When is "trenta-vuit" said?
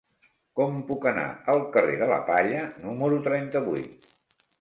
3.29-4.09